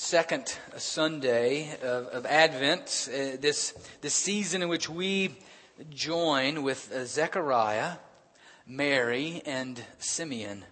[0.00, 5.36] second Sunday of, of Advent, uh, this, this season in which we
[5.90, 7.98] join with uh, Zechariah,
[8.66, 10.64] Mary, and Simeon.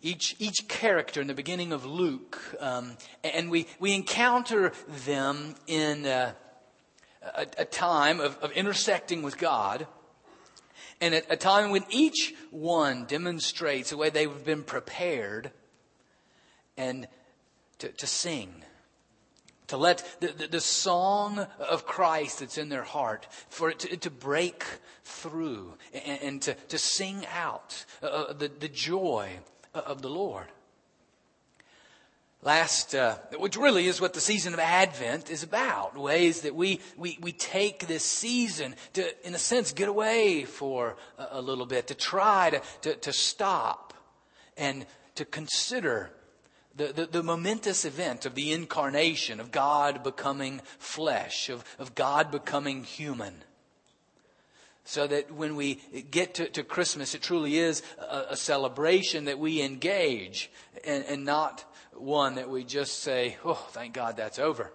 [0.00, 4.72] Each, each character in the beginning of Luke, um, and we, we encounter
[5.04, 6.32] them in uh,
[7.36, 9.86] a, a, time of, of intersecting with God,
[11.02, 15.52] and at a time when each one demonstrates the way they've been prepared
[16.78, 17.06] and
[17.84, 18.50] to, to sing,
[19.66, 23.96] to let the, the, the, song of Christ that's in their heart, for it to,
[23.96, 24.64] to break
[25.04, 29.28] through and, and, to, to sing out uh, uh, the, the joy
[29.74, 30.46] of the Lord.
[32.42, 36.80] Last, uh, which really is what the season of Advent is about, ways that we,
[36.96, 41.66] we, we take this season to, in a sense, get away for a, a little
[41.66, 43.94] bit, to try to, to, to stop
[44.56, 46.10] and to consider
[46.76, 52.30] the, the, the, momentous event of the incarnation, of God becoming flesh, of, of God
[52.30, 53.34] becoming human.
[54.84, 55.76] So that when we
[56.10, 60.50] get to, to Christmas, it truly is a, a celebration that we engage
[60.84, 64.72] and, and not one that we just say, oh, thank God that's over.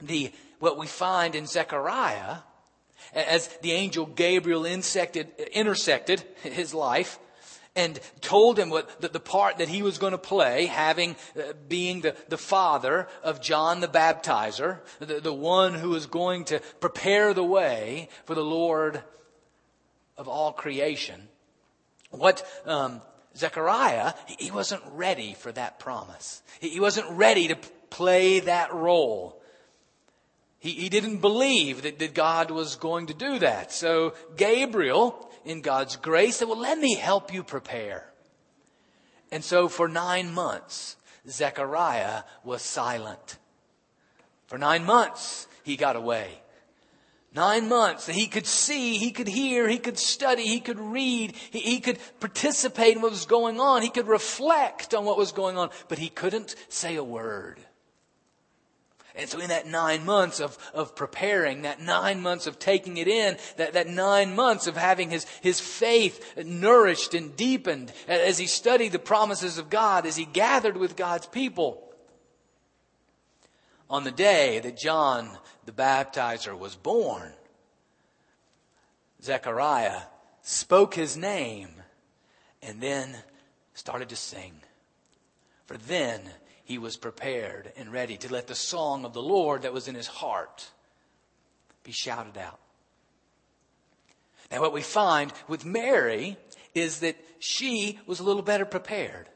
[0.00, 2.38] The, what we find in Zechariah,
[3.14, 7.18] as the angel Gabriel intersected his life,
[7.76, 11.52] and told him what the, the part that he was going to play, having uh,
[11.68, 16.60] being the, the father of John the Baptizer, the, the one who was going to
[16.80, 19.02] prepare the way for the Lord
[20.16, 21.28] of all creation.
[22.10, 23.02] What um,
[23.36, 26.42] Zechariah, he wasn't ready for that promise.
[26.60, 27.56] He wasn't ready to
[27.90, 29.40] play that role.
[30.64, 33.70] He, he didn't believe that, that God was going to do that.
[33.70, 38.10] So Gabriel, in God's grace, said, well, let me help you prepare.
[39.30, 40.96] And so for nine months,
[41.28, 43.36] Zechariah was silent.
[44.46, 46.40] For nine months, he got away.
[47.34, 51.34] Nine months that he could see, he could hear, he could study, he could read,
[51.50, 55.32] he, he, could participate in what was going on, he could reflect on what was
[55.32, 57.60] going on, but he couldn't say a word.
[59.16, 63.06] And so in that nine months of, of preparing, that nine months of taking it
[63.06, 68.46] in, that, that nine months of having his, his faith nourished and deepened as he
[68.46, 71.80] studied the promises of God, as he gathered with God's people,
[73.88, 75.30] on the day that John
[75.64, 77.32] the baptizer was born,
[79.22, 80.02] Zechariah
[80.42, 81.70] spoke his name
[82.62, 83.16] and then
[83.74, 84.60] started to sing.
[85.66, 86.20] For then
[86.64, 89.94] he was prepared and ready to let the song of the Lord that was in
[89.94, 90.70] his heart
[91.84, 92.58] be shouted out.
[94.50, 96.36] Now, what we find with Mary
[96.74, 99.28] is that she was a little better prepared.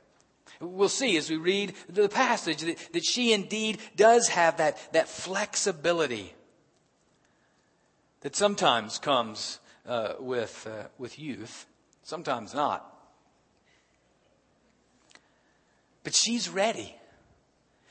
[0.60, 5.08] We'll see as we read the passage that, that she indeed does have that, that
[5.08, 6.34] flexibility
[8.20, 11.66] that sometimes comes uh, with, uh, with youth,
[12.02, 12.94] sometimes not.
[16.02, 16.96] But she's ready.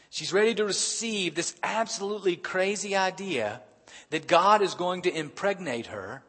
[0.09, 3.62] She's ready to receive this absolutely crazy idea
[4.09, 6.23] that God is going to impregnate her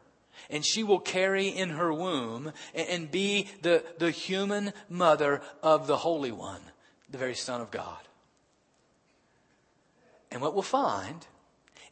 [0.50, 5.98] and she will carry in her womb and be the, the human mother of the
[5.98, 6.62] Holy One,
[7.10, 7.98] the very Son of God.
[10.30, 11.26] And what we'll find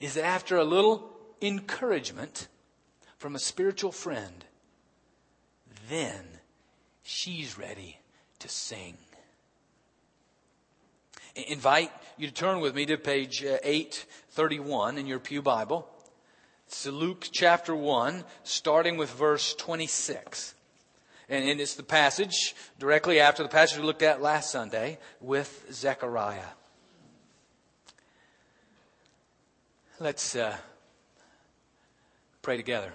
[0.00, 1.10] is that after a little
[1.41, 2.48] encouragement
[3.18, 4.44] from a spiritual friend,
[5.88, 6.24] then
[7.03, 7.98] she's ready
[8.38, 8.97] to sing
[11.36, 15.88] invite you to turn with me to page uh, 831 in your Pew Bible.
[16.66, 20.54] It's Luke chapter 1, starting with verse 26.
[21.28, 26.41] And it's the passage directly after the passage we looked at last Sunday with Zechariah.
[29.98, 30.56] Let's uh,
[32.42, 32.92] pray together.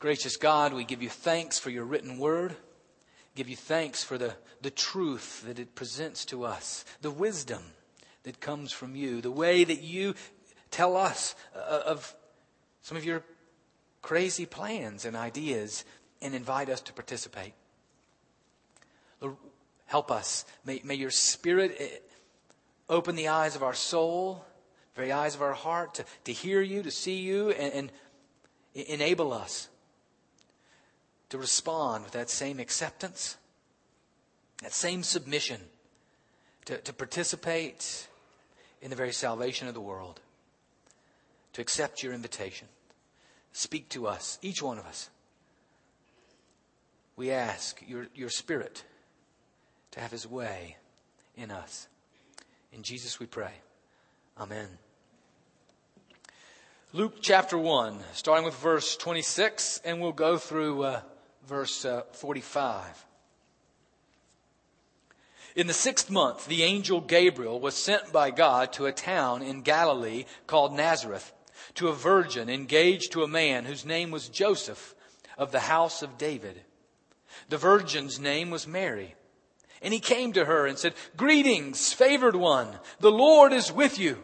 [0.00, 2.56] Gracious God, we give you thanks for your written word
[3.34, 7.62] give you thanks for the, the truth that it presents to us, the wisdom
[8.22, 10.14] that comes from you, the way that you
[10.70, 12.14] tell us uh, of
[12.82, 13.22] some of your
[14.02, 15.84] crazy plans and ideas
[16.20, 17.54] and invite us to participate.
[19.20, 19.36] Lord,
[19.86, 20.44] help us.
[20.64, 21.88] May, may your spirit eh,
[22.88, 24.44] open the eyes of our soul,
[24.94, 27.92] the very eyes of our heart to, to hear you, to see you, and, and
[28.74, 29.68] enable us
[31.34, 33.36] to respond with that same acceptance,
[34.62, 35.60] that same submission,
[36.64, 38.06] to, to participate
[38.80, 40.20] in the very salvation of the world,
[41.52, 42.68] to accept your invitation.
[43.52, 45.10] Speak to us, each one of us.
[47.16, 48.84] We ask your, your Spirit
[49.90, 50.76] to have His way
[51.36, 51.88] in us.
[52.72, 53.54] In Jesus we pray.
[54.38, 54.68] Amen.
[56.92, 61.00] Luke chapter 1, starting with verse 26, and we'll go through uh,
[61.46, 63.06] verse uh, 45.
[65.56, 69.62] In the sixth month, the angel Gabriel was sent by God to a town in
[69.62, 71.32] Galilee called Nazareth,
[71.74, 74.94] to a virgin engaged to a man whose name was Joseph
[75.38, 76.60] of the house of David.
[77.48, 79.14] The virgin's name was Mary.
[79.80, 84.18] And he came to her and said, Greetings, favored one, the Lord is with you.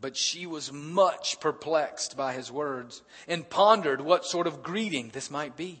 [0.00, 5.30] But she was much perplexed by his words and pondered what sort of greeting this
[5.30, 5.80] might be.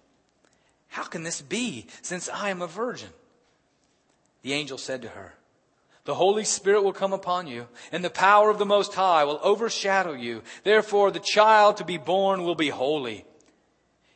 [0.91, 3.07] How can this be, since I am a virgin?
[4.41, 5.35] The angel said to her,
[6.03, 9.39] The Holy Spirit will come upon you, and the power of the Most High will
[9.41, 10.41] overshadow you.
[10.65, 13.23] Therefore, the child to be born will be holy.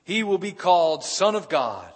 [0.03, 1.93] He will be called Son of God.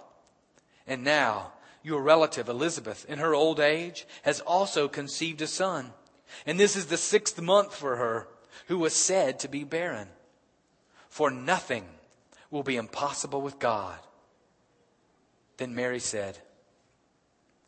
[0.86, 5.92] And now, your relative Elizabeth, in her old age, has also conceived a son.
[6.46, 8.28] And this is the sixth month for her,
[8.68, 10.08] who was said to be barren.
[11.10, 11.84] For nothing
[12.50, 13.98] will be impossible with God.
[15.60, 16.38] Then Mary said,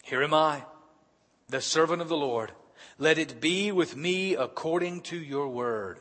[0.03, 0.65] Here am I,
[1.51, 2.51] the servant of the Lord.
[2.99, 5.99] Let it be with me according to your word.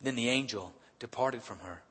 [0.00, 1.82] Then the angel departed from her.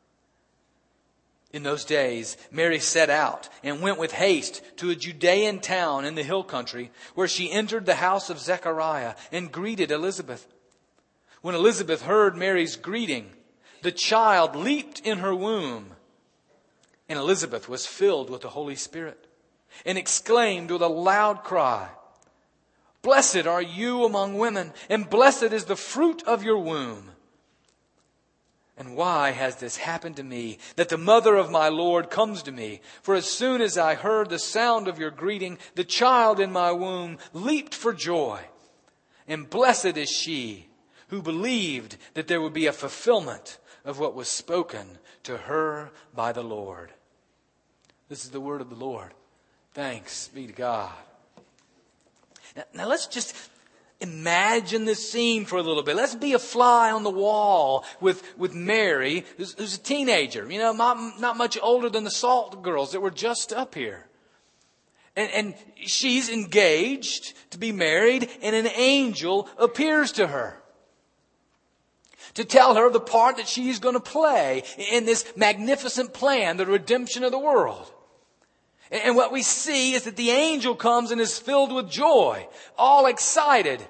[1.51, 6.16] In those days, Mary set out and went with haste to a Judean town in
[6.16, 10.48] the hill country, where she entered the house of Zechariah and greeted Elizabeth.
[11.42, 13.31] When Elizabeth heard Mary's greeting,
[13.81, 15.96] the child leaped in her womb,
[17.09, 19.27] and Elizabeth was filled with the Holy Spirit
[19.86, 21.89] and exclaimed with a loud cry,
[23.01, 27.12] Blessed are you among women, and blessed is the fruit of your womb.
[28.77, 32.51] And why has this happened to me, that the mother of my Lord comes to
[32.51, 32.81] me?
[33.01, 36.71] For as soon as I heard the sound of your greeting, the child in my
[36.71, 38.42] womb leaped for joy.
[39.27, 40.68] And blessed is she
[41.07, 46.31] who believed that there would be a fulfillment of what was spoken to her by
[46.31, 46.92] the Lord.
[48.09, 49.13] This is the word of the Lord.
[49.74, 50.92] Thanks be to God.
[52.56, 53.36] Now, now let's just
[54.00, 55.95] imagine this scene for a little bit.
[55.95, 60.59] Let's be a fly on the wall with, with Mary, who's, who's a teenager, you
[60.59, 64.06] know, not, not much older than the salt girls that were just up here.
[65.15, 65.56] And, and
[65.86, 70.62] she's engaged to be married, and an angel appears to her
[72.36, 76.68] to tell her the part that she's going to play in this magnificent plan, the
[76.68, 77.92] redemption of the world.
[78.92, 82.48] And what we see is that the angel comes and is filled with joy,
[82.78, 83.86] all excited.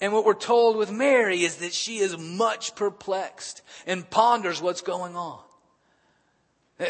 [0.00, 4.80] And what we're told with Mary is that she is much perplexed and ponders what's
[4.80, 5.40] going on.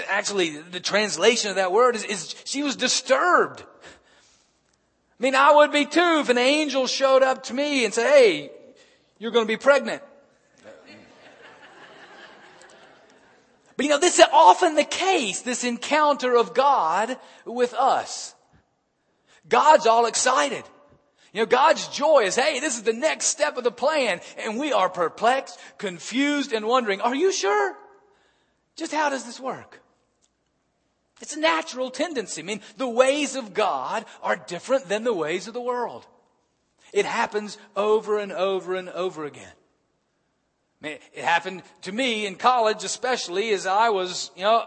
[0.08, 3.62] Actually, the translation of that word is, is she was disturbed.
[3.62, 8.06] I mean, I would be too if an angel showed up to me and said,
[8.06, 8.50] hey,
[9.18, 10.02] you're going to be pregnant.
[13.80, 18.34] But you know, this is often the case, this encounter of God with us.
[19.48, 20.64] God's all excited.
[21.32, 24.20] You know, God's joy is, hey, this is the next step of the plan.
[24.36, 27.74] And we are perplexed, confused, and wondering, are you sure?
[28.76, 29.80] Just how does this work?
[31.22, 32.42] It's a natural tendency.
[32.42, 36.06] I mean, the ways of God are different than the ways of the world.
[36.92, 39.54] It happens over and over and over again.
[40.82, 44.64] It happened to me in college, especially as I was, you know,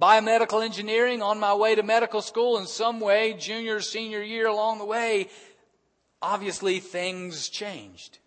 [0.00, 4.78] biomedical engineering on my way to medical school in some way, junior, senior year along
[4.78, 5.28] the way.
[6.22, 8.18] Obviously, things changed.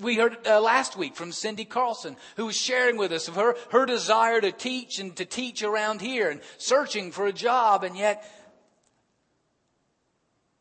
[0.00, 3.56] We heard uh, last week from Cindy Carlson, who was sharing with us of her,
[3.70, 7.96] her desire to teach and to teach around here and searching for a job, and
[7.96, 8.24] yet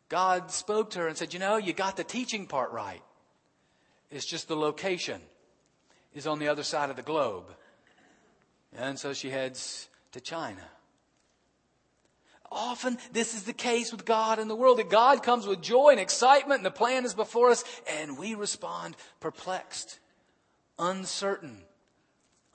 [0.08, 3.02] God spoke to her and said, You know, you got the teaching part right.
[4.12, 5.22] It's just the location
[6.14, 7.46] is on the other side of the globe.
[8.78, 10.64] And so she heads to China.
[12.52, 15.92] Often this is the case with God and the world, that God comes with joy
[15.92, 20.00] and excitement and the plan is before us and we respond perplexed,
[20.78, 21.60] uncertain,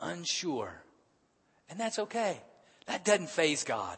[0.01, 0.83] unsure.
[1.71, 2.43] And that's okay.
[2.87, 3.97] That doesn't faze God.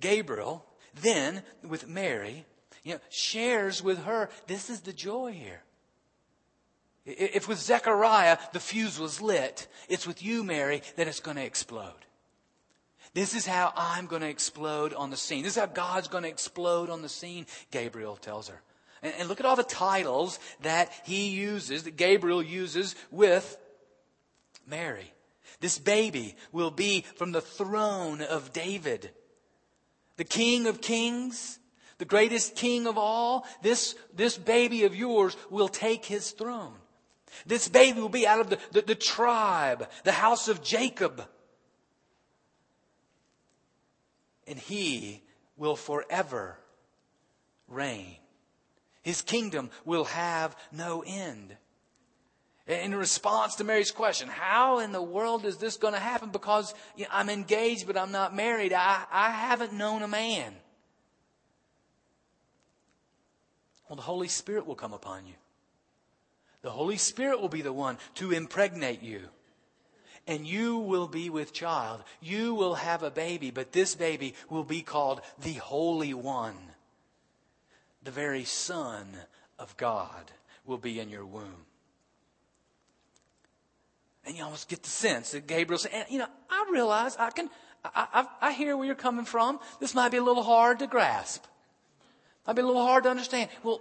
[0.00, 0.66] Gabriel
[1.00, 2.44] then with Mary,
[2.82, 5.62] you know, shares with her, this is the joy here.
[7.04, 11.44] If with Zechariah the fuse was lit, it's with you, Mary, that it's going to
[11.44, 11.92] explode.
[13.14, 15.42] This is how I'm going to explode on the scene.
[15.42, 18.62] This is how God's going to explode on the scene, Gabriel tells her.
[19.02, 23.58] And, and look at all the titles that he uses, that Gabriel uses with
[24.66, 25.12] Mary.
[25.60, 29.10] This baby will be from the throne of David.
[30.16, 31.58] The King of Kings,
[32.02, 36.74] the greatest King of all, this, this baby of yours will take his throne.
[37.46, 41.24] This baby will be out of the, the, the tribe, the house of Jacob.
[44.48, 45.22] And he
[45.56, 46.58] will forever
[47.68, 48.16] reign.
[49.02, 51.56] His kingdom will have no end.
[52.66, 56.30] In response to Mary's question, how in the world is this going to happen?
[56.30, 58.72] Because you know, I'm engaged, but I'm not married.
[58.72, 60.56] I, I haven't known a man.
[63.92, 65.34] Well, the Holy Spirit will come upon you.
[66.62, 69.20] The Holy Spirit will be the one to impregnate you.
[70.26, 72.02] And you will be with child.
[72.22, 76.56] You will have a baby, but this baby will be called the Holy One.
[78.02, 79.08] The very Son
[79.58, 80.32] of God
[80.64, 81.66] will be in your womb.
[84.24, 87.50] And you almost get the sense that Gabriel said, you know, I realize I can,
[87.84, 88.06] I,
[88.40, 89.60] I, I hear where you're coming from.
[89.80, 91.44] This might be a little hard to grasp.
[92.46, 93.50] Might be a little hard to understand.
[93.62, 93.80] Well,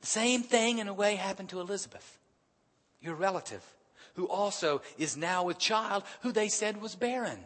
[0.00, 2.18] the same thing in a way happened to Elizabeth,
[3.00, 3.62] your relative,
[4.14, 7.38] who also is now with child who they said was barren.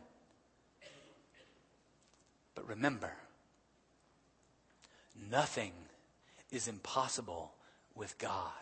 [2.54, 3.12] But remember,
[5.30, 5.72] nothing
[6.50, 7.52] is impossible
[7.94, 8.52] with God.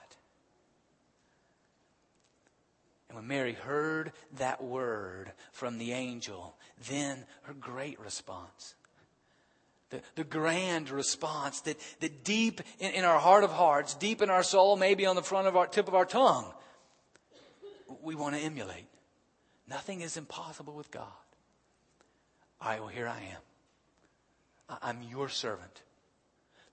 [3.08, 6.56] And when Mary heard that word from the angel,
[6.88, 8.74] then her great response,
[9.90, 14.30] the, the grand response that, that deep in, in our heart of hearts, deep in
[14.30, 16.52] our soul, maybe on the front of our tip of our tongue,
[18.02, 18.86] we want to emulate.
[19.68, 21.06] Nothing is impossible with God.
[22.60, 24.78] All right, well, here I am.
[24.82, 25.82] I'm your servant.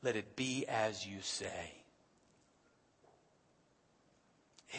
[0.01, 1.73] Let it be as you say.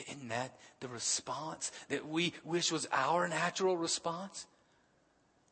[0.09, 4.47] Isn't that the response that we wish was our natural response?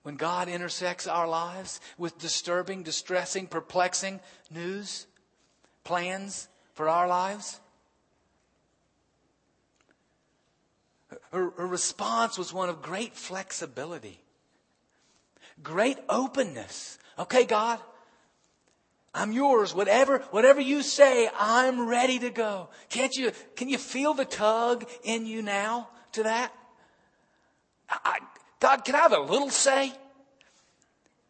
[0.05, 4.21] When God intersects our lives with disturbing, distressing, perplexing
[4.51, 5.07] news,
[5.83, 7.59] plans for our lives?
[11.33, 14.21] Her, her, response was one of great flexibility,
[15.63, 16.99] great openness.
[17.19, 17.81] Okay, God,
[19.15, 19.75] I'm yours.
[19.75, 22.69] Whatever, whatever you say, I'm ready to go.
[22.91, 26.53] Can't you, can you feel the tug in you now to that?
[27.89, 28.19] I,
[28.64, 29.92] God, can I have a little say?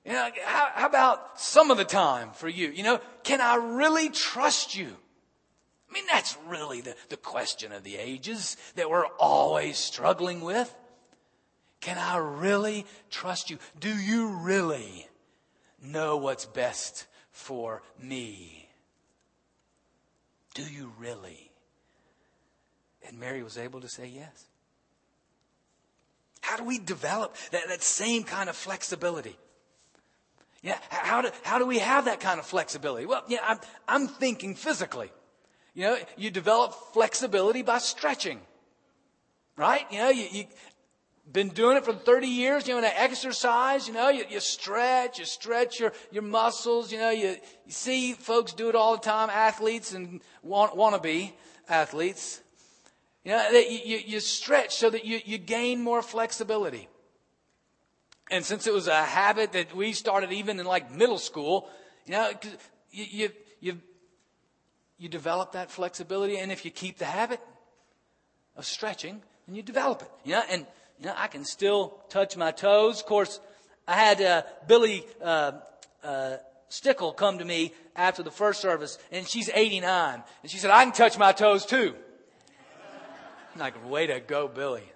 [0.04, 2.68] You know, how, how about some of the time for you?
[2.68, 4.86] You know, can I really trust you?
[5.90, 10.72] I mean, that's really the, the question of the ages that we're always struggling with.
[11.80, 13.58] Can I really trust you?
[13.80, 15.08] Do you really
[15.82, 18.68] know what's best for me.
[20.54, 21.50] Do you really?
[23.06, 24.46] And Mary was able to say yes.
[26.44, 29.34] How do we develop that, that same kind of flexibility?
[30.62, 33.06] Yeah, how do, how do we have that kind of flexibility?
[33.06, 33.58] Well, yeah, I'm,
[33.88, 35.10] I'm thinking physically.
[35.72, 38.40] You know, you develop flexibility by stretching.
[39.56, 39.86] Right?
[39.90, 40.44] You know, you, you,
[41.32, 45.18] been doing it for 30 years, you know, and exercise, you know, you, you stretch,
[45.18, 49.02] you stretch your, your muscles, you know, you, you see folks do it all the
[49.02, 51.32] time, athletes and want, wannabe
[51.70, 52.42] athletes.
[53.24, 56.88] You know, you, you, you stretch so that you, you gain more flexibility.
[58.30, 61.68] And since it was a habit that we started even in like middle school,
[62.06, 62.30] you know,
[62.90, 63.80] you, you, you,
[64.98, 66.36] you develop that flexibility.
[66.38, 67.40] And if you keep the habit
[68.56, 70.10] of stretching, then you develop it.
[70.24, 70.66] You know, and,
[70.98, 73.00] you know, I can still touch my toes.
[73.00, 73.40] Of course,
[73.88, 75.52] I had uh, Billy uh,
[76.02, 76.36] uh,
[76.68, 80.22] Stickle come to me after the first service, and she's 89.
[80.42, 81.94] And she said, I can touch my toes too.
[83.56, 84.90] Like, way to go, Billy.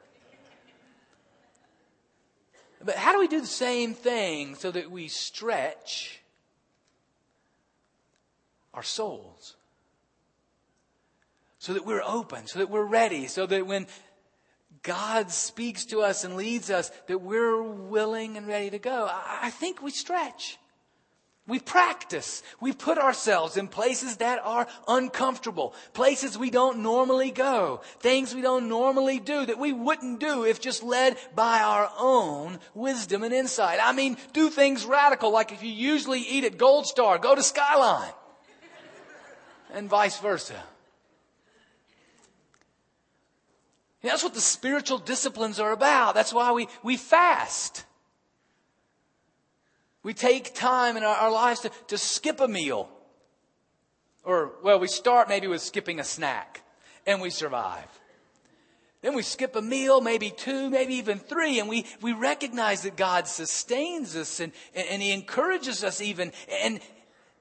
[2.85, 6.21] But how do we do the same thing so that we stretch
[8.75, 9.57] our souls?
[11.59, 13.87] So that we're open, so that we're ready, so that when
[14.83, 19.09] God speaks to us and leads us that we're willing and ready to go.
[19.11, 20.59] I think we stretch.
[21.49, 22.43] We practice.
[22.61, 28.43] We put ourselves in places that are uncomfortable, places we don't normally go, things we
[28.43, 33.33] don't normally do that we wouldn't do if just led by our own wisdom and
[33.33, 33.79] insight.
[33.83, 37.43] I mean, do things radical, like if you usually eat at Gold Star, go to
[37.43, 38.13] Skyline,
[39.73, 40.63] and vice versa.
[44.03, 46.15] that's what the spiritual disciplines are about.
[46.15, 47.85] That's why we, we fast.
[50.09, 52.89] We take time in our, our lives to, to skip a meal.
[54.25, 56.63] Or, well, we start maybe with skipping a snack
[57.07, 57.85] and we survive.
[59.03, 62.97] Then we skip a meal, maybe two, maybe even three, and we, we recognize that
[62.97, 66.81] God sustains us and, and He encourages us even and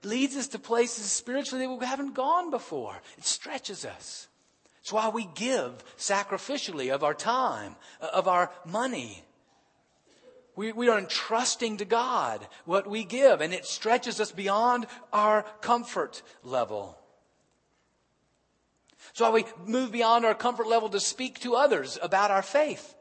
[0.04, 3.02] leads us to places spiritually that we haven't gone before.
[3.18, 4.28] It stretches us.
[4.82, 9.24] It's why we give sacrificially of our time, of our money.
[10.58, 15.44] We, we are entrusting to God what we give, and it stretches us beyond our
[15.62, 16.98] comfort level.
[19.14, 22.96] So we move beyond our comfort level to speak to others about our faith.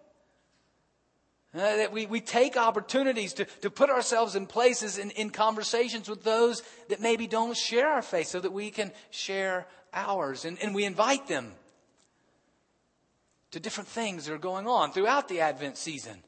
[1.55, 6.11] Uh, that we, we take opportunities to, to put ourselves in places in, in conversations
[6.11, 10.45] with those that maybe don't share our faith so that we can share ours.
[10.45, 11.53] And, and we invite them
[13.53, 16.23] to different things that are going on throughout the Advent season.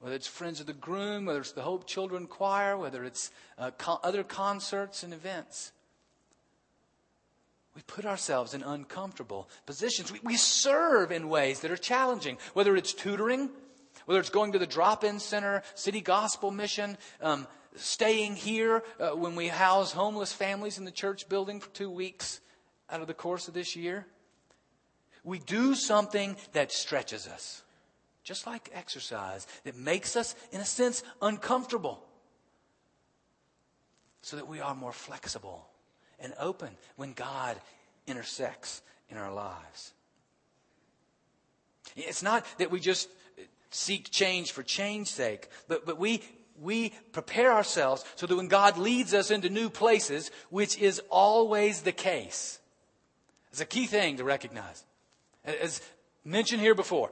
[0.00, 3.70] Whether it's Friends of the Groom, whether it's the Hope Children Choir, whether it's uh,
[3.72, 5.72] co- other concerts and events.
[7.76, 10.10] We put ourselves in uncomfortable positions.
[10.10, 13.50] We, we serve in ways that are challenging, whether it's tutoring,
[14.06, 19.10] whether it's going to the drop in center, city gospel mission, um, staying here uh,
[19.10, 22.40] when we house homeless families in the church building for two weeks
[22.90, 24.06] out of the course of this year.
[25.22, 27.62] We do something that stretches us,
[28.22, 32.04] just like exercise, that makes us, in a sense, uncomfortable,
[34.22, 35.66] so that we are more flexible
[36.18, 37.56] and open when God
[38.06, 39.92] intersects in our lives.
[41.96, 43.08] It's not that we just
[43.70, 46.22] seek change for change's sake, but, but we,
[46.60, 51.82] we prepare ourselves so that when God leads us into new places, which is always
[51.82, 52.58] the case,
[53.50, 54.84] it's a key thing to recognize.
[55.44, 55.80] As
[56.24, 57.10] mentioned here before,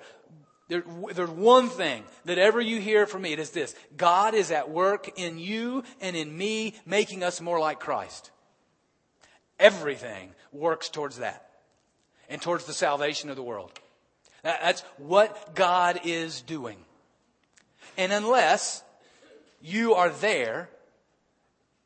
[0.69, 3.75] there, there's one thing that ever you hear from me, it is this.
[3.97, 8.31] God is at work in you and in me, making us more like Christ.
[9.59, 11.49] Everything works towards that
[12.29, 13.73] and towards the salvation of the world.
[14.43, 16.79] That's what God is doing.
[17.97, 18.85] And unless
[19.61, 20.69] you are there,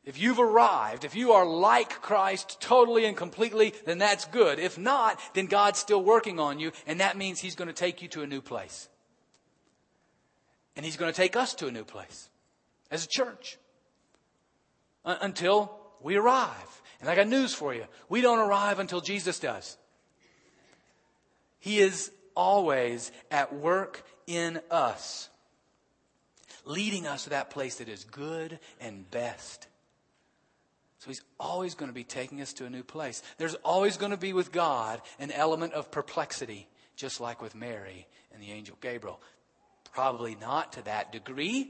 [0.05, 4.59] if you've arrived, if you are like Christ totally and completely, then that's good.
[4.59, 8.01] If not, then God's still working on you, and that means He's going to take
[8.01, 8.89] you to a new place.
[10.75, 12.29] And He's going to take us to a new place
[12.91, 13.57] as a church
[15.05, 16.81] until we arrive.
[16.99, 17.85] And I got news for you.
[18.09, 19.77] We don't arrive until Jesus does.
[21.59, 25.29] He is always at work in us,
[26.65, 29.67] leading us to that place that is good and best.
[31.03, 33.23] So he's always going to be taking us to a new place.
[33.37, 38.07] There's always going to be with God an element of perplexity, just like with Mary
[38.31, 39.19] and the angel Gabriel.
[39.91, 41.69] Probably not to that degree,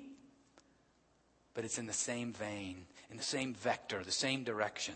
[1.55, 4.93] but it's in the same vein, in the same vector, the same direction.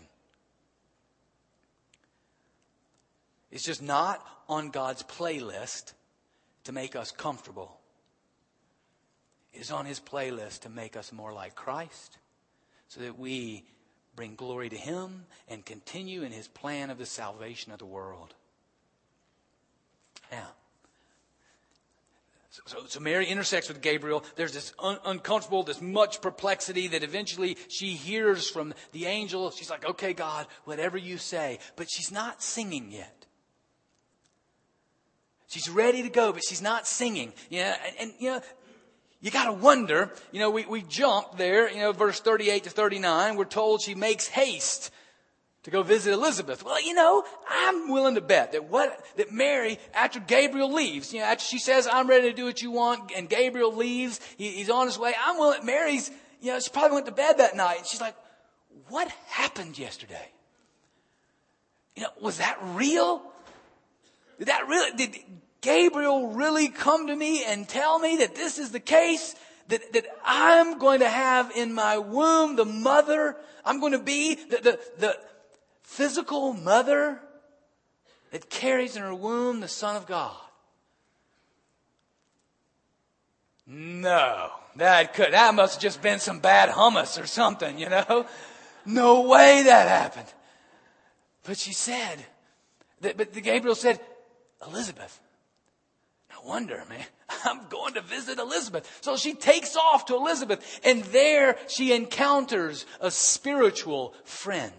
[3.50, 5.94] It's just not on God's playlist
[6.62, 7.80] to make us comfortable.
[9.52, 12.18] It is on His playlist to make us more like Christ
[12.86, 13.64] so that we
[14.18, 18.34] bring glory to Him, and continue in His plan of the salvation of the world.
[20.32, 20.48] Now,
[22.50, 24.24] so, so, Mary intersects with Gabriel.
[24.34, 29.52] There's this un- uncomfortable, this much perplexity that eventually she hears from the angel.
[29.52, 31.60] She's like, okay, God, whatever you say.
[31.76, 33.26] But she's not singing yet.
[35.46, 37.32] She's ready to go, but she's not singing.
[37.50, 38.40] Yeah, and, and you know,
[39.20, 43.36] you gotta wonder, you know, we, we jump there, you know, verse 38 to 39,
[43.36, 44.92] we're told she makes haste
[45.64, 46.64] to go visit Elizabeth.
[46.64, 51.18] Well, you know, I'm willing to bet that what, that Mary, after Gabriel leaves, you
[51.18, 54.50] know, after she says, I'm ready to do what you want, and Gabriel leaves, he,
[54.50, 57.56] he's on his way, I'm willing, Mary's, you know, she probably went to bed that
[57.56, 58.14] night, and she's like,
[58.88, 60.28] what happened yesterday?
[61.96, 63.20] You know, was that real?
[64.38, 65.16] Did that really, did,
[65.60, 69.34] Gabriel really come to me and tell me that this is the case?
[69.68, 74.34] That, that I'm going to have in my womb the mother, I'm going to be
[74.34, 75.18] the, the, the
[75.82, 77.20] physical mother
[78.30, 80.36] that carries in her womb the Son of God.
[83.66, 88.26] No, that could, that must have just been some bad hummus or something, you know?
[88.86, 90.32] No way that happened.
[91.44, 92.24] But she said,
[93.02, 94.00] but Gabriel said,
[94.66, 95.20] Elizabeth.
[96.48, 97.04] Wonder, man.
[97.44, 99.00] I'm going to visit Elizabeth.
[99.02, 104.72] So she takes off to Elizabeth and there she encounters a spiritual friend.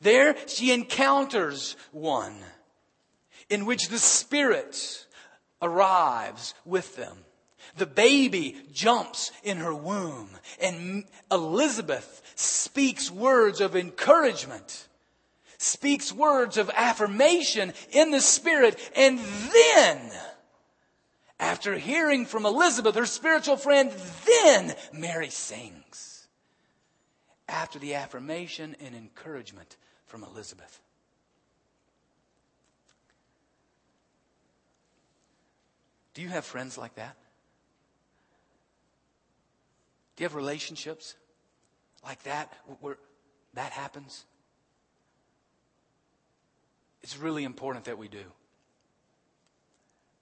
[0.00, 2.36] There she encounters one
[3.50, 5.06] in which the Spirit
[5.60, 7.18] arrives with them.
[7.76, 14.86] The baby jumps in her womb and Elizabeth speaks words of encouragement,
[15.62, 20.10] speaks words of affirmation in the Spirit, and then,
[21.38, 23.92] after hearing from Elizabeth, her spiritual friend,
[24.26, 26.26] then Mary sings.
[27.48, 30.80] After the affirmation and encouragement from Elizabeth.
[36.14, 37.16] Do you have friends like that?
[40.16, 41.14] Do you have relationships
[42.04, 42.98] like that where
[43.54, 44.24] that happens?
[47.02, 48.24] It's really important that we do.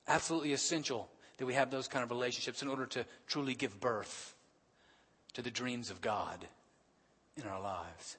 [0.08, 4.34] Absolutely essential that we have those kind of relationships in order to truly give birth
[5.34, 6.46] to the dreams of God
[7.36, 8.16] in our lives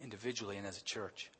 [0.00, 1.30] individually and as a church.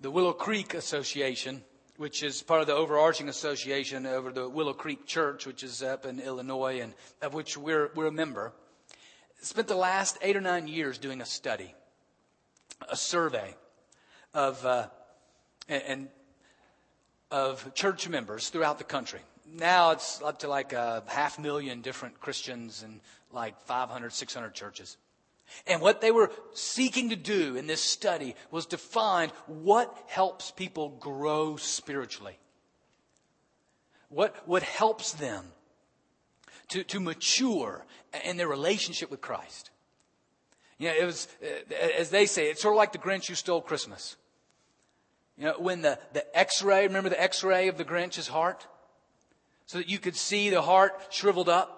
[0.00, 1.62] The Willow Creek Association,
[1.98, 6.06] which is part of the overarching association over the Willow Creek Church, which is up
[6.06, 8.52] in Illinois and of which we're, we're a member,
[9.42, 11.74] spent the last eight or nine years doing a study,
[12.88, 13.54] a survey
[14.34, 14.88] of, uh,
[15.68, 16.08] and,
[17.30, 19.20] of church members throughout the country.
[19.46, 23.00] Now it's up to like a half million different Christians and
[23.32, 24.96] like 500, 600 churches.
[25.66, 30.50] And what they were seeking to do in this study was to find what helps
[30.50, 32.38] people grow spiritually.
[34.08, 35.44] What, what helps them
[36.68, 37.84] to, to mature
[38.24, 39.70] in their relationship with Christ.
[40.80, 43.34] You know, it was, uh, as they say, it's sort of like the Grinch who
[43.34, 44.16] stole Christmas.
[45.36, 48.66] You know, when the, the x-ray, remember the x-ray of the Grinch's heart?
[49.66, 51.76] So that you could see the heart shriveled up?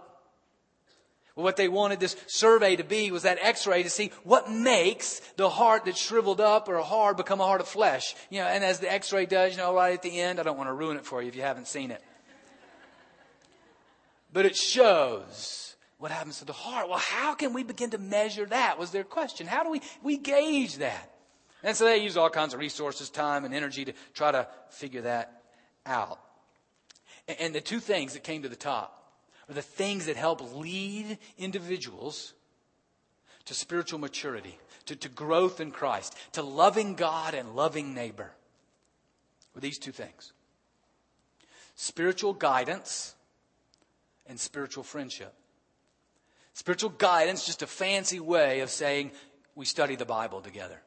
[1.34, 5.18] Well, what they wanted this survey to be was that x-ray to see what makes
[5.36, 8.14] the heart that's shriveled up or hard become a heart of flesh.
[8.30, 10.56] You know, and as the x-ray does, you know, right at the end, I don't
[10.56, 12.02] want to ruin it for you if you haven't seen it.
[14.32, 15.71] But it shows
[16.02, 16.88] what happens to the heart.
[16.88, 18.76] Well, how can we begin to measure that?
[18.76, 19.46] Was their question.
[19.46, 21.14] How do we, we gauge that?
[21.62, 25.02] And so they use all kinds of resources, time and energy to try to figure
[25.02, 25.44] that
[25.86, 26.18] out.
[27.38, 29.12] And the two things that came to the top
[29.48, 32.34] are the things that help lead individuals
[33.44, 38.32] to spiritual maturity, to, to growth in Christ, to loving God and loving neighbor.
[39.54, 40.32] Were these two things
[41.76, 43.14] spiritual guidance
[44.26, 45.32] and spiritual friendship.
[46.54, 49.12] Spiritual guidance, just a fancy way of saying
[49.54, 50.80] we study the Bible together.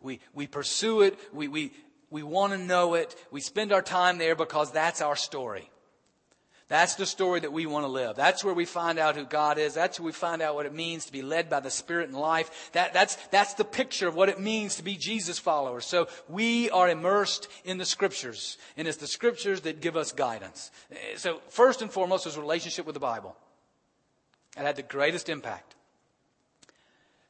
[0.00, 1.72] We, we pursue it, we, we,
[2.10, 5.70] we want to know it, we spend our time there because that's our story.
[6.70, 8.14] That's the story that we want to live.
[8.14, 9.74] That's where we find out who God is.
[9.74, 12.14] That's where we find out what it means to be led by the Spirit in
[12.14, 12.70] life.
[12.74, 15.84] That, that's, that's the picture of what it means to be Jesus followers.
[15.84, 20.70] So we are immersed in the Scriptures, and it's the Scriptures that give us guidance.
[21.16, 23.36] So first and foremost is relationship with the Bible.
[24.56, 25.74] It had the greatest impact.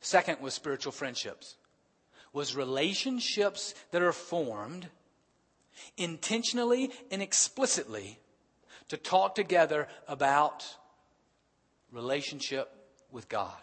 [0.00, 1.56] Second was spiritual friendships.
[2.32, 4.88] Was relationships that are formed
[5.96, 8.18] intentionally and explicitly
[8.88, 10.64] to talk together about
[11.92, 12.70] relationship
[13.10, 13.56] with God.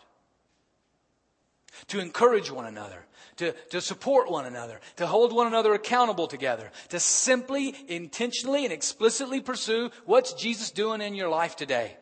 [1.90, 3.06] To encourage one another,
[3.38, 8.74] to, to support one another, to hold one another accountable together, to simply, intentionally, and
[8.74, 11.98] explicitly pursue what's Jesus doing in your life today.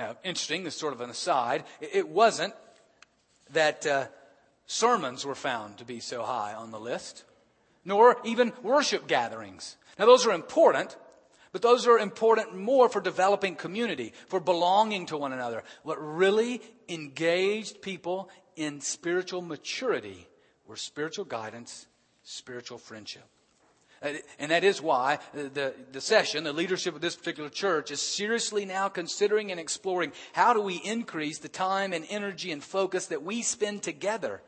[0.00, 2.54] Now, interesting, this sort of an aside, it wasn't
[3.52, 4.06] that uh,
[4.64, 7.24] sermons were found to be so high on the list,
[7.84, 9.76] nor even worship gatherings.
[9.98, 10.96] Now, those are important,
[11.52, 15.64] but those are important more for developing community, for belonging to one another.
[15.82, 20.28] What really engaged people in spiritual maturity
[20.66, 21.86] were spiritual guidance,
[22.22, 23.28] spiritual friendship.
[24.02, 28.00] Uh, and that is why the, the session, the leadership of this particular church, is
[28.00, 33.06] seriously now considering and exploring how do we increase the time and energy and focus
[33.06, 34.40] that we spend together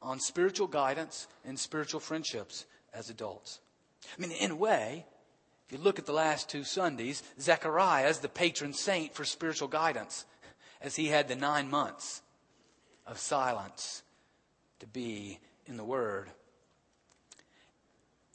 [0.00, 3.60] on spiritual guidance and spiritual friendships as adults.
[4.16, 5.04] I mean, in a way,
[5.66, 9.68] if you look at the last two Sundays, Zechariah is the patron saint for spiritual
[9.68, 10.24] guidance,
[10.80, 12.22] as he had the nine months
[13.06, 14.02] of silence
[14.78, 16.30] to be in the Word.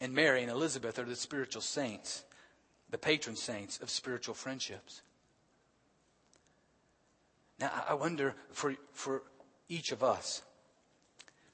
[0.05, 2.25] And Mary and Elizabeth are the spiritual saints,
[2.91, 5.01] the patron saints of spiritual friendships.
[7.59, 9.23] Now, I wonder for, for
[9.67, 10.43] each of us,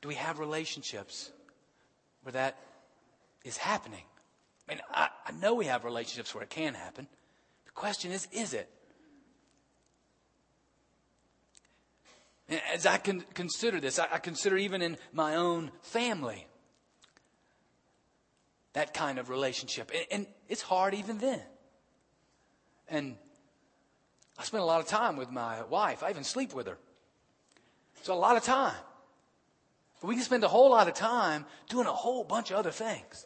[0.02, 1.32] do we have relationships
[2.24, 2.58] where that
[3.46, 4.04] is happening?
[4.68, 7.08] I mean, I, I know we have relationships where it can happen.
[7.64, 8.70] The question is, is it?
[12.74, 16.48] As I can consider this, I consider even in my own family
[18.74, 19.92] that kind of relationship.
[19.94, 21.42] And, and it's hard even then.
[22.88, 23.16] And
[24.38, 26.04] I spend a lot of time with my wife.
[26.04, 26.78] I even sleep with her.
[28.04, 28.76] So a lot of time.
[30.02, 32.72] But we can spend a whole lot of time doing a whole bunch of other
[32.72, 33.26] things.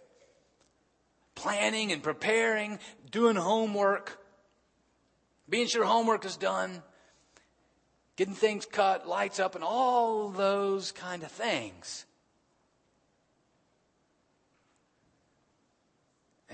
[1.33, 2.79] Planning and preparing,
[3.11, 4.19] doing homework,
[5.47, 6.81] being sure homework is done,
[8.15, 12.04] getting things cut, lights up, and all those kind of things.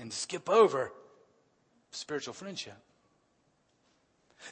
[0.02, 0.92] And skip over
[1.92, 2.74] spiritual friendship.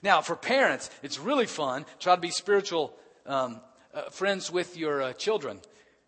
[0.01, 1.87] Now, for parents, it's really fun.
[1.99, 2.95] Try to be spiritual
[3.27, 3.61] um,
[3.93, 5.59] uh, friends with your uh, children.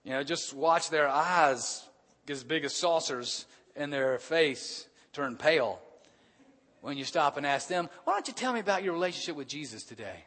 [0.05, 1.83] You know, just watch their eyes
[2.24, 5.81] get as big as saucers and their face turn pale
[6.81, 9.48] when you stop and ask them, Why don't you tell me about your relationship with
[9.48, 10.24] Jesus today?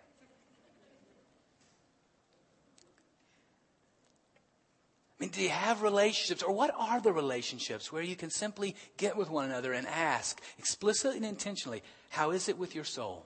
[5.17, 8.75] I mean, do you have relationships, or what are the relationships where you can simply
[8.97, 13.25] get with one another and ask explicitly and intentionally, How is it with your soul?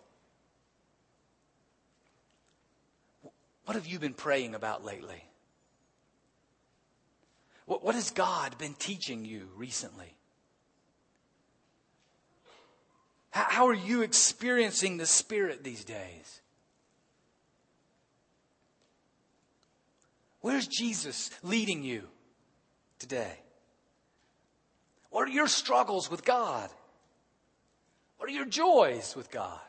[3.65, 5.23] What have you been praying about lately?
[7.65, 10.15] What, what has God been teaching you recently?
[13.29, 16.41] How, how are you experiencing the Spirit these days?
[20.41, 22.03] Where's Jesus leading you
[22.97, 23.39] today?
[25.09, 26.69] What are your struggles with God?
[28.17, 29.59] What are your joys with God?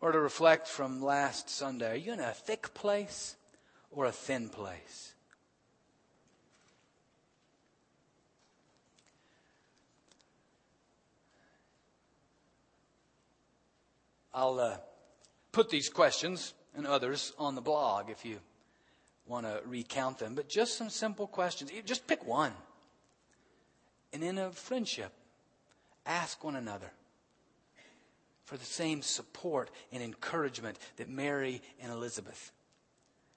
[0.00, 3.36] Or to reflect from last Sunday, are you in a thick place
[3.90, 5.14] or a thin place?
[14.32, 14.76] I'll uh,
[15.50, 18.38] put these questions and others on the blog if you
[19.26, 21.70] want to recount them, but just some simple questions.
[21.84, 22.52] Just pick one.
[24.12, 25.12] And in a friendship,
[26.04, 26.90] ask one another
[28.44, 32.50] for the same support and encouragement that Mary and Elizabeth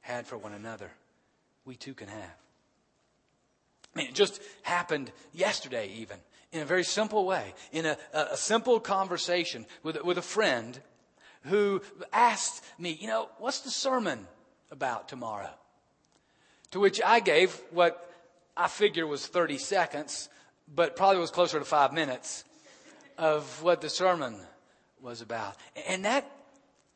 [0.01, 0.89] had for one another.
[1.65, 2.35] We too can have.
[3.95, 6.17] I mean, it just happened yesterday, even,
[6.51, 10.79] in a very simple way, in a, a simple conversation with, with a friend
[11.45, 14.27] who asked me, you know, what's the sermon
[14.71, 15.53] about tomorrow?
[16.71, 18.09] To which I gave what
[18.55, 20.29] I figure was 30 seconds,
[20.73, 22.43] but probably was closer to five minutes
[23.17, 24.39] of what the sermon
[25.01, 25.55] was about.
[25.87, 26.29] And that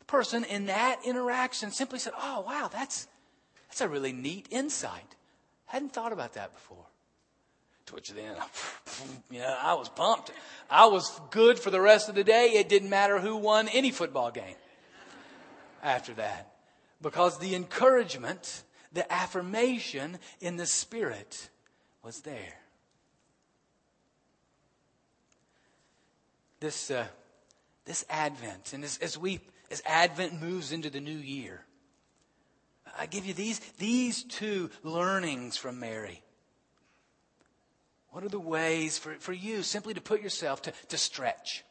[0.07, 3.07] person in that interaction simply said, Oh, wow, that's,
[3.67, 5.15] that's a really neat insight.
[5.69, 6.85] I Hadn't thought about that before.
[7.91, 8.35] Which then,
[9.31, 10.31] you know, I was pumped.
[10.69, 12.53] I was good for the rest of the day.
[12.55, 14.55] It didn't matter who won any football game
[15.81, 16.53] after that.
[17.01, 21.49] Because the encouragement, the affirmation in the Spirit
[22.03, 22.59] was there.
[26.59, 27.05] This uh,
[27.85, 31.63] this Advent, and as, as we as Advent moves into the new year,
[32.97, 36.23] I give you these these two learnings from Mary.
[38.17, 41.63] What are the ways for, for you simply to put yourself to, to stretch?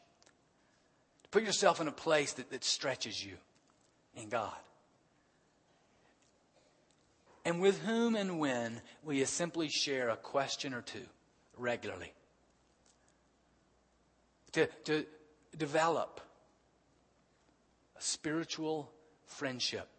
[1.23, 3.33] To put yourself in a place that, that stretches you
[4.15, 4.55] in God.
[7.43, 11.03] And with whom and when you simply share a question or two
[11.57, 12.13] regularly?
[14.53, 15.05] To, to,
[15.57, 16.21] develop
[17.97, 18.89] a spiritual
[19.25, 19.89] friendship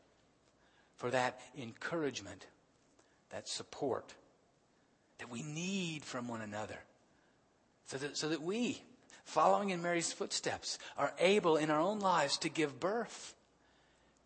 [0.97, 2.47] for that encouragement,
[3.29, 4.15] that support
[5.19, 6.79] that we need from one another.
[7.87, 8.83] So that, so that we,
[9.25, 13.35] following in Mary's footsteps, are able in our own lives to give birth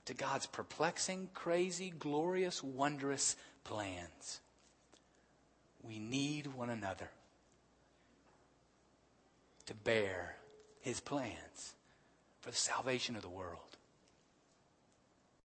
[0.06, 4.40] to God's perplexing, crazy, glorious, wondrous plans.
[5.82, 7.10] We need one another
[9.66, 10.36] to bear
[10.80, 11.74] his plans
[12.40, 13.71] for the salvation of the world.